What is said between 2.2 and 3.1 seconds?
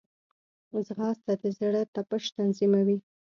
تنظیموي